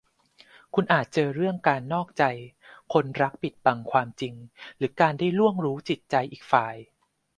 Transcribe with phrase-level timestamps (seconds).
[0.73, 2.23] คุณอาจเจอเรื่องการนอกใจ
[2.93, 4.33] คนรักปิดบังความจริง
[4.77, 6.75] หรือการได้ล่วงรู้จิตใจอีกฝ่าย